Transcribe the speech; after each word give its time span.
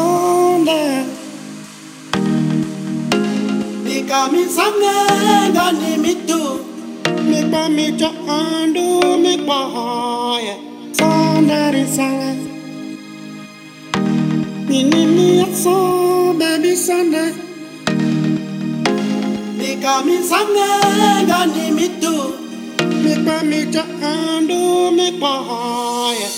sonda 0.00 1.04
Nikamisangenga 3.84 5.66
ni 5.80 5.96
mitu? 6.04 6.40
Mikpa 7.30 7.68
micha 7.68 8.10
andu 8.28 9.16
mikpa 9.24 9.58
hoye 9.74 10.54
Sonda 10.98 11.70
risanga 11.70 12.30
Nini 14.68 15.02
miya 15.14 15.46
so 15.62 15.76
baby 16.38 16.76
sonda 16.76 17.24
Nikamisangenga 19.58 21.38
ni 21.54 21.70
mitu? 21.78 22.14
Mikpa 23.04 23.36
micha 23.50 23.84
andu 24.12 24.90
mikpa 24.98 25.28
hoye 25.48 26.28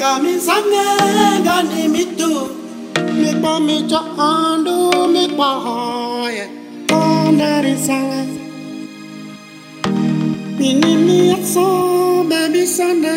Nikamisangenga 0.00 1.62
ni 1.62 1.88
mitu? 1.88 2.48
Mikpa 3.20 3.60
micha 3.60 4.00
andu 4.18 5.08
mikpa 5.12 5.44
hoye. 5.64 6.48
Kondari 6.88 7.76
sanga 7.76 8.24
Nini 10.58 10.96
miya 11.04 11.36
so 11.44 12.24
baby 12.30 12.64
sanda 12.66 13.14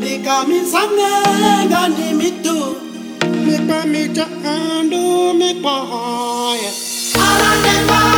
Nikamisangenga 0.00 1.88
ni 1.96 2.12
mitu? 2.20 2.56
Mikpa 3.46 3.86
micha 3.86 4.26
andu 4.44 5.32
mikpa 5.34 5.70
hoye. 5.90 6.70
Alaneba 7.24 8.11